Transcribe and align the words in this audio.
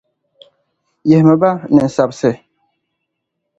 Yihimi 1.07 1.35
ba 1.41 1.51
ninsabisi. 1.73 2.31